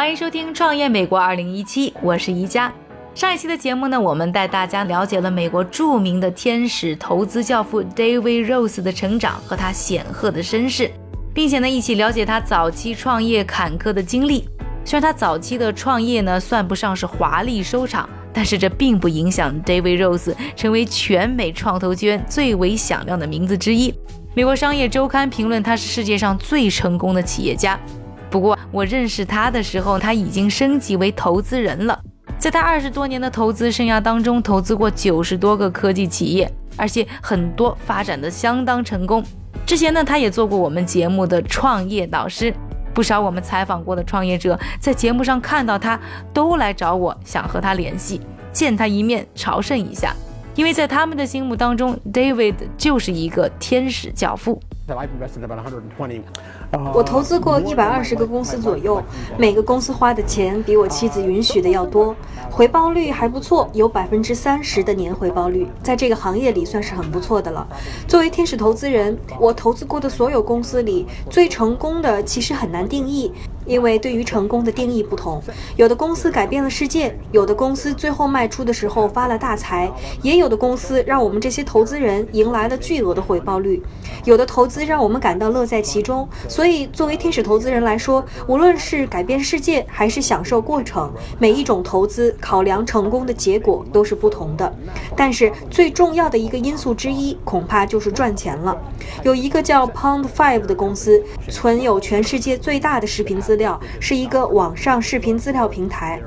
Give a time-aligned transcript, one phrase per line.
[0.00, 1.66] 欢迎收听《创业美国2017》，
[2.00, 2.72] 我是宜家。
[3.14, 10.90] 上一期的节目呢，我们带大家了解了美国著名的天使投资教父 David Rose 的成长和他显赫的身世，
[11.34, 14.48] 并且呢，一起了解他早期创业坎坷的经历。
[14.86, 23.94] 虽然他早期的创业呢，算不上是华丽收场，但是这并不影响 David Rose 成为全美创投圈最为响亮的名字之一。
[24.32, 27.78] 美国商业周刊评论他是世界上最成功的企业家。
[28.30, 32.00] 不过我认识他的时候，他已经升级为投资人了。
[32.38, 39.22] 在他二十多年的投资生涯当中，投资过九十多个科技企业，而且很多发展的相当成功。
[39.66, 42.54] 之前呢，他也做过我们节目的创业导师，
[42.94, 46.00] 不少我们采访过的创业者在节目上看到他，
[46.32, 48.20] 都来找我，想和他联系，
[48.52, 50.14] 见他一面，朝圣一下。
[50.54, 54.60] 因为在他们的心目当中，David 就是一个天使教父。
[54.96, 56.22] I've invested about 120.
[56.94, 59.02] 我投资过一百二十个公司左右，
[59.36, 62.14] 每个公司花的钱比我妻子允许的要多，
[62.50, 67.66] 回报率还不错，有百分之三十的年回报率，在这个行业里算是很不错的了。
[68.06, 73.32] 作为天使投资人，我投资过的所有公司里，最成功的其实很难定义。
[73.66, 75.40] 因为对于成功的定义不同，
[75.76, 79.88] 有的公司改变了世界，有的公司最后卖出的时候发了大财，
[80.22, 83.80] 也有的公司让我们这些投资人迎来了巨额的回报率，
[84.24, 86.28] 有的投资让我们感到乐在其中。
[86.48, 94.72] 所以，作为天使投资人来说，无论是改变世界还是享受过程，每一种投资考量成功的结果都是不同的。
[95.16, 98.76] 但是最重要的一个因素之一，恐怕就是赚钱了。
[99.22, 106.20] 有一个叫 Pound Five 的公司，存有全世界最大的视频资料，是一个网上视频资料平台。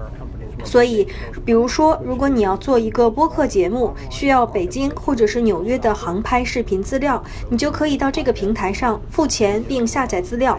[0.63, 1.07] 所以，
[1.45, 10.57] 比如说，如果你要做一个播客节目，需要北京或者是纽约的航拍视频资料，你就可以到这个平台上付钱并下载资料。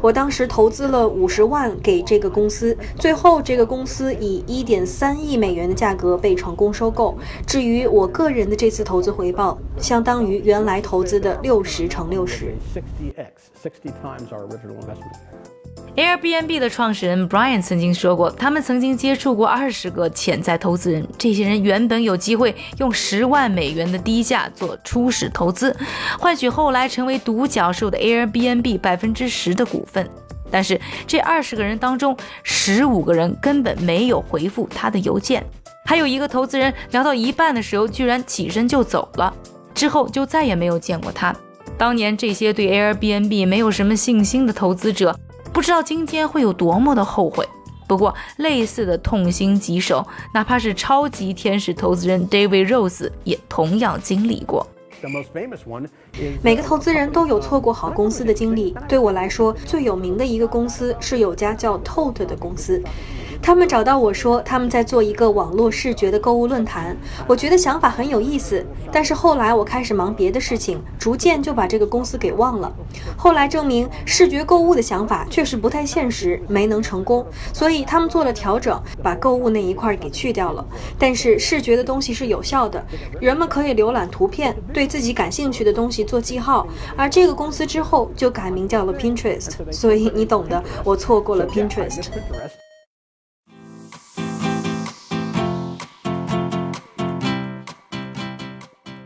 [0.00, 7.16] 我当时投资了五十万给这个公司，最后这个公司以一点三亿美元的价格被成功收购。
[7.46, 12.54] 至于我个人的这次投资回报，相当于原来投资的六十乘六十。
[15.96, 25.76] Airbnb 的创始人 Brian 曾经说过，他们曾经接触过二十个潜在投资人，这些人原本有机会用十万美元的低价做初始投资，
[26.18, 30.08] 换取后来成为独角兽的 Airbnb 百分之十的股份。
[30.50, 35.44] 但是这二十个人当中，十五个人根本没有回复他的邮件，
[35.84, 39.32] 还有一个投资人聊到一半的时候，居然起身就走了，
[39.74, 41.34] 之后就再也没有见过他。
[41.78, 45.16] 当年这些对 Airbnb 没有什么信心的投资者。
[45.54, 47.48] 不知道今天会有多么的后悔。
[47.86, 54.66] 不过，类似的痛心疾首，哪怕是超级天使投资人 David Rose 也同样经历过。
[55.00, 55.86] The most famous one
[56.42, 58.74] 每个投资人都有错过好公司的经历。
[58.88, 62.82] 对我来说，最有名的一个公司是有家叫 Tote 的公司。
[63.42, 66.96] 他们找到我说，他们在做一个网络视觉的购物论坛。
[67.26, 72.72] 我觉得想法很有意思，但是后来我开始忙别的事情，逐渐就把这个公司给忘了。
[73.18, 80.64] 后来证明，视觉购物的想法确实不太现实，没能成功，所以他们做了调整，把购物那一块给去掉了。
[80.98, 82.82] 但是视觉的东西是有效的，
[83.20, 86.66] 人们可以浏览图片，对自己感兴趣的东西做记号。
[86.96, 92.02] 而这个公司之后就改名叫了 Pinterest，所以你懂的，我错过了 Pinterest。
[92.02, 92.52] Pinterest.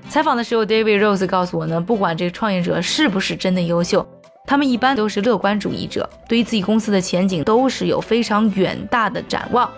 [0.08, 4.04] 采访的时候，David Rose 告诉我呢，不管这个创业者是不是真的优秀，
[4.46, 9.70] 他们一般都是乐观主义者，对于自己公司的前景都是有非常远大的展望。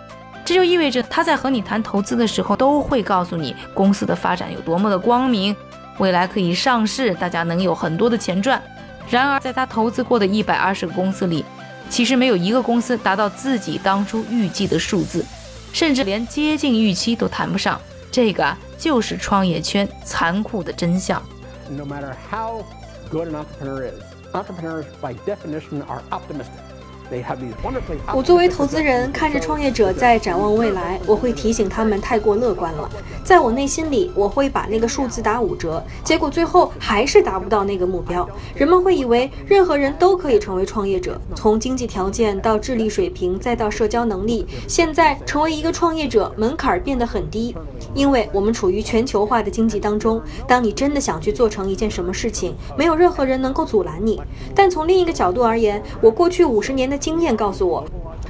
[0.43, 5.55] 这就意味着他在和你谈投资的时候，都会告诉你公司的发展有多么的光明，
[5.97, 8.61] 未来可以上市，大家能有很多的钱赚。
[9.09, 11.43] 然而，在他投资过的一百二十个公司里，
[11.89, 15.25] 其实没有一个公司达到自己当初预计的数字，
[15.73, 17.79] 甚至连接近预期都谈不上。
[18.11, 21.21] 这个啊，就是创业圈残酷的真相。
[21.69, 22.63] No matter how
[23.09, 24.01] good an entrepreneur is,
[24.33, 26.70] entrepreneurs by definition are optimistic.
[28.13, 32.89] 我作为投资人，看着创业者在展望未来，我会提醒他们太过乐观了。
[33.23, 38.27] 在我内心里，我会把那个数字打五折，结果最后还是达不到那个目标。
[38.55, 47.55] 人们会以为任何人都可以成为创业者，从经济条件到智力水平，再到社交能力，现在成为一个创业者门槛变得很低，
[47.93, 50.21] 因为我们处于全球化的经济当中。
[50.47, 54.21] 当你真的想去做成一件什么事情，没有任何人能够阻拦你。
[54.55, 57.83] 但从另一个角度而言，我过去五十年的经验告诉我。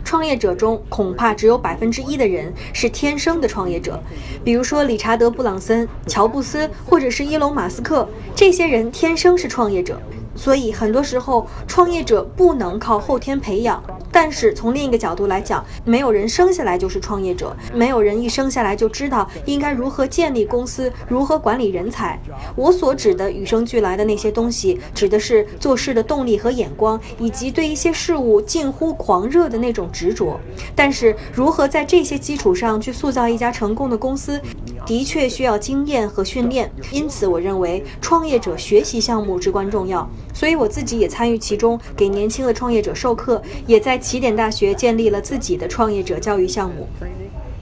[0.03, 4.01] 创业者中恐怕只有百分之一的人是天生的创业者，
[4.43, 10.01] 比如说理查德·布朗森、乔布斯或者是伊隆·马斯克，这些人天生是创业者。
[10.35, 13.83] 所以很多时候，创业者不能靠后天培养。
[14.13, 22.19] 但是从另一个角度来讲，没有人生下来就是创业者，没有人一生下来就知道应该如何建立公司，如何管理人才。
[22.55, 30.37] 我所指的与生俱来的那些东西，指的是做事的动力和眼光，以及对一些事物近乎狂热的那种执着。
[30.75, 34.41] 但是如何在这些基础上去塑造一家成功的公司，
[34.85, 36.71] 的确需要经验和训练。
[36.91, 40.07] 因此，我认为创业者学习项目至关重要。
[40.33, 46.87] 所以我自己也参与其中，给年轻的创业者授课，也在起点大学建立了自己的创业者教育项目。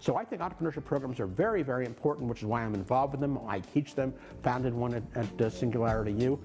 [0.01, 3.21] So I think entrepreneurship programs are very, very important, which is why I'm involved with
[3.21, 3.37] them.
[3.47, 4.13] I teach them.
[4.43, 6.39] Founded one at, at uh, Singularity U.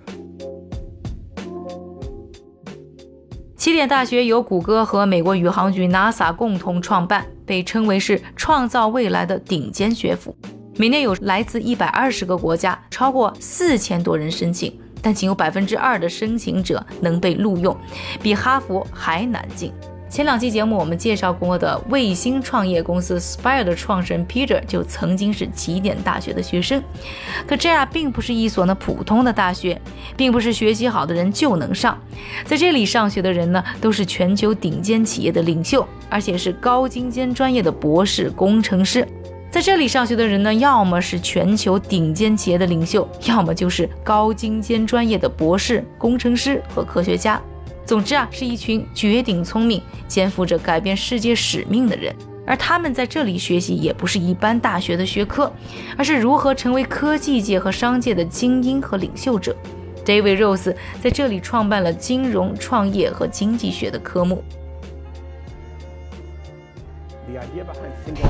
[3.57, 10.37] 起点大学由谷歌和美国宇航局 NASA 共同创办，被称为是创造未来的顶尖学府。
[10.77, 17.77] 每年有来自一百二十个国家，超过四千多人申请，但仅有百分之二的申请者能被录用，
[18.21, 19.73] 比哈佛还难进。
[20.11, 26.83] 前两期节目我们介绍过的卫星创业公司 Spire 的创始人 Peter 就曾经是起点大学的学生。
[27.47, 29.81] 可这样并不是一所呢普通的大学，
[30.17, 31.97] 并不是学习好的人就能上。
[32.45, 39.07] 在这里上学的人呢，都是全球顶尖企业的领袖，而且是高精尖专业的博士工程师。
[39.55, 47.41] 在这里上学的人呢，要么是全球顶尖企业的领袖，要么就是高精尖专业的博士、工程师和科学家。
[47.87, 52.13] 总之啊，是一群绝顶聪明、肩负着改变世界使命的人。
[52.45, 55.53] 而他们在这里学习也不是一般大学的学科，
[55.97, 59.55] 而是如何成为科技界和商界的精英和领袖者。
[60.05, 64.43] David Rose 在这里创办了金融、创业和经济学的科目。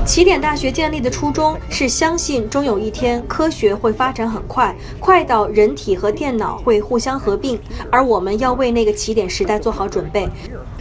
[0.05, 7.59] 起点大学建立的初衷是相信终有一天科学会发展很快，快到人体和电脑会互相合并，
[7.91, 10.27] 而我们要为那个起点时代做好准备。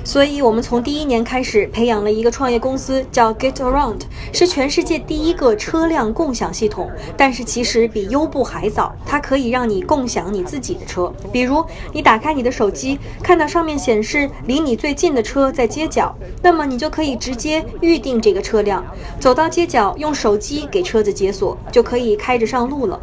[0.04, 4.02] 所以，我们从第一年开始培养了一个创业公司，叫 Get Around，
[4.34, 6.90] 是全世界第一个车辆共享系统。
[7.16, 11.10] 但是其实比优步还早，它可以让你共享你自己的车。
[11.32, 18.84] 比如，你打开你的手机，看到上面显示离你最近的车在街角，那么你就可以直接预定这个车辆，
[19.18, 23.00] 走到街角，用手机给车子解锁，就可以开着上路了。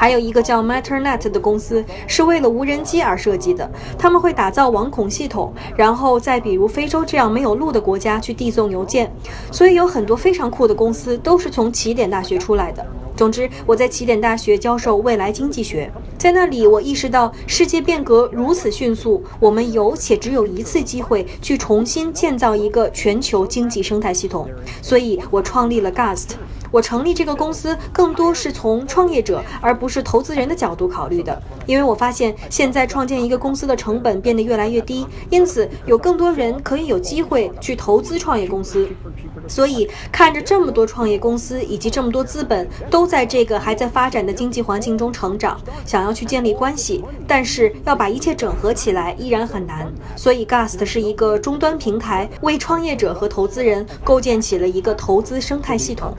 [0.00, 3.70] 还有一个叫 MatterNet 的公司，是为了无人机而设计的。
[3.98, 9.12] 他们会打造网孔系统，然后在比如非洲这样没有路的国家去递送邮件。
[9.52, 12.82] 所以有很多非常酷的公司都是从起点大学出来的。
[13.14, 24.48] 总之，我在起点大学教授未来经济学，在那里我意识到世界变革如此迅速，我们有且只有一次机会去重新建造一个全球经济生态系统。
[24.80, 26.28] 所以我创立了 Gast。
[26.70, 38.88] 我成立这个公司更多是从创业者而不是投资人的角度考虑的，因为我发现现在创建一个公司的成本变得越来越低，因此有更多人可以有机会去投资创业公司。
[39.48, 49.90] 所以看着这么多创业公司以及这么多资本都在这个还在发展的经济环境中成长，想要去建立关系，但是要把一切整合起来依然很难。
[50.14, 56.14] 所以，Gust 是一个终端平台，为创业者和投资人构建起了一个投资生态系统。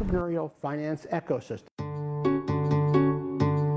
[0.62, 1.65] Finance ecosystem.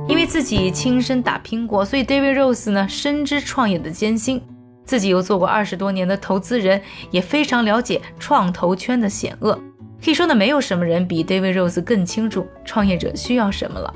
[0.06, 4.40] 因为自己亲身打拼过，所以 David Rose 呢深知创业的艰辛，
[4.84, 6.80] 自己又做过二十多年的投资人，
[7.10, 9.58] 也非常了解创投圈的险恶。
[10.04, 13.92] 可以说呢，没有什么人比 David Rose 更清楚创业者需要什么了。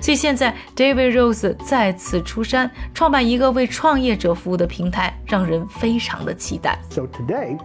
[0.00, 6.76] 所以现在 David Rose 再次出山，创办一个为创业者服务的平台，让人非常的期待。
[6.90, 7.56] So today,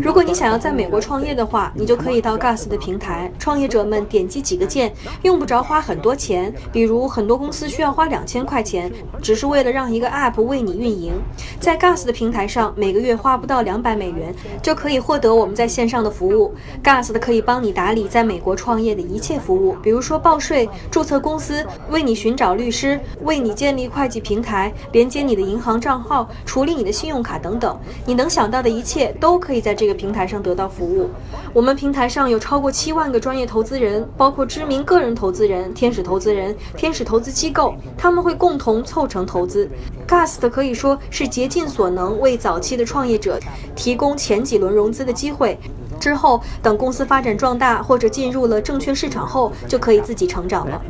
[0.00, 6.52] 如果你想要在美国创业的话，你就可以到 Gus 的平台，创业者们点击几个键，用不着花很多钱。
[6.72, 11.12] 比如很多公司需要花两千块钱，只是为了让一个 App 为你运营。
[11.60, 16.54] 在 Gus 的平台上，每个月花不到两百美元，就可以获得我们在线上的服务。
[16.82, 27.78] Gus 的可以帮你打理在美国创业的一切服务，比如说报税、注册公司、为你寻找律师、为你建立会计平台、连接你的银行账号、处理你的信用卡等等。
[28.06, 31.08] 你能想到的一切都可以在在这个平台上得到服务。
[31.54, 39.66] 我们平台上有超过七万个专业投资人，包括知名个人投资人、天使投资人、天使投资机构，他们会共同凑成投资。
[40.06, 43.40] Gust 可以说是竭尽所能为早期的创业者
[43.74, 45.58] 提供前几轮融资的机会。
[45.98, 50.82] 之后，等公司发展壮大或者进入了证券市场后，就可以自己成长了。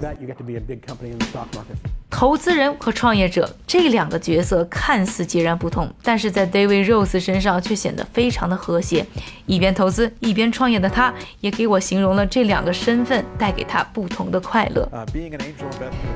[2.12, 9.04] 投资人和创业者这两个角色看似截然不同，但是在 David Rose 身上却显得非常的和谐。
[9.46, 14.88] 一边投资一边创业的他，也给我形容了这两个身份带给他不同的快乐。
[14.92, 15.06] Uh.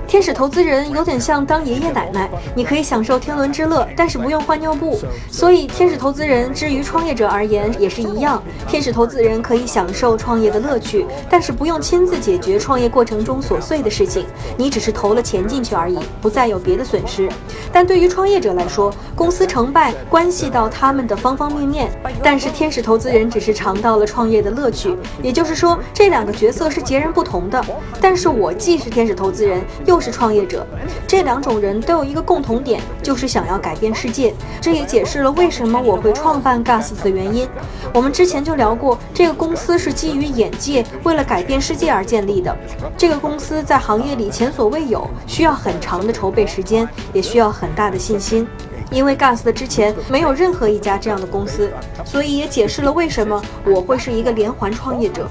[0.07, 5.01] 天使投资人有点像当爷爷奶奶，你可以享受天伦之乐，但是不用换尿布。
[5.31, 8.41] 所以，天使投资人之于创业者而言也是一样。
[8.69, 14.27] 天使投资人可以享受创业的乐趣，但是不用亲自解决创业过程中琐碎的事情，
[14.59, 17.29] 你只是投了钱进去而而已，不再有别的损失。
[17.73, 21.91] 但对于创业者来说，公司成败关系到他们的方方面面，
[22.23, 24.97] 但是天使投资人只是尝到了创业的乐趣。
[25.23, 27.65] 也就是说，这两个角色是截然不同的。
[28.01, 30.67] 但是我既是天使投资人，又是创业者，
[31.07, 34.35] 这两种人都有一个共同点，就是想要改变世界。
[34.61, 37.49] 这也解释了为什么我会创办 Gus 的原因。
[37.95, 42.55] 我们之前就聊过，这个公司是基于眼界，为了改变世界而建立的。
[42.97, 48.47] 这个公司在行业里前所未有，需要很长的筹备时间，也需要很大的信心。
[48.91, 51.71] 因为 Gus 的之前没有任何一家这样的公司，
[52.05, 55.29] 所以也解释了为什么我会是一个连环创业者。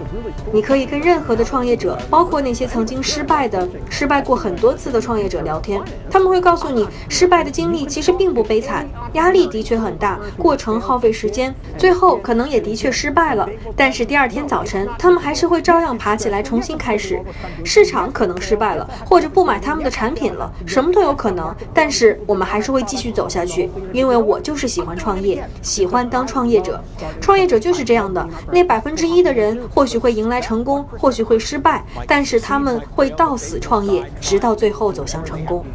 [0.54, 17.22] 你可以跟任何的创业者，包括那些曾经失败的、失败过很多次的创业者聊天，他们会告诉你，失败的经历其实并不悲惨，压力的确很大，过程耗费时间，最后可能也的确失败了，但是第二天早晨，他们还是会照样爬起来重新开始。
[17.64, 26.84] 市场可能失败了，或者不买他们的产品了，什么都有可能，但是我们还是会继续走下去，去因为我就是喜欢创业，喜欢当创业者。
[27.22, 35.66] 创业者就是这样的，那百分之一的人或许会迎来成功，或许会失败，但是他们会到死创业，直到最后走向成功。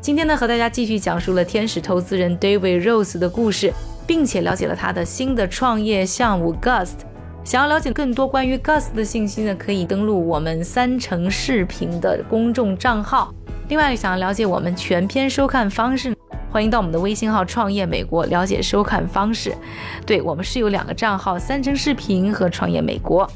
[0.00, 3.70] 今天呢，和大家继续讲述了天使投资人 David Rose 的故事，
[4.06, 7.07] 并且了解了他的新的创业项目 Gust。
[7.48, 13.32] 想要了解更多关于 Gus 的信息呢，可以登录我们三城视频的公众账号。
[13.70, 16.14] 另外，想要了解我们全篇收看方式，
[16.52, 19.56] 欢迎到我们的微信号“创业美国”了解收看方式。
[20.04, 23.26] 对我们是有两个账号：三城视频和创业美国。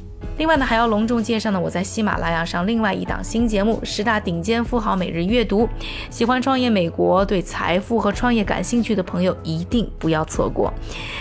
[0.43, 5.65] 另外呢，还要隆重介绍呢，我在喜马拉雅上另外一档新节目《十大顶尖富豪每日阅读》，
[6.11, 10.75] 喜欢创业美国、对财富和创业感兴趣的朋友一定不要错过。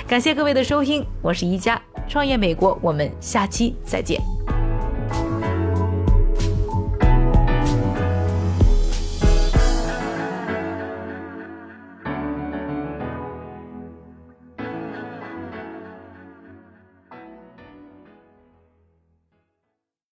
[0.08, 4.20] 感谢各位的收听，我是宜家，创业美国，我们下期再见。